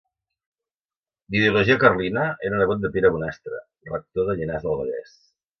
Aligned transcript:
D'ideologia 1.35 1.75
carlina, 1.83 2.23
era 2.49 2.63
nebot 2.63 2.83
de 2.87 2.93
Pere 2.97 3.13
Bonastre, 3.17 3.63
rector 3.93 4.29
de 4.31 4.39
Llinars 4.41 4.67
del 4.69 4.83
Vallès. 4.85 5.17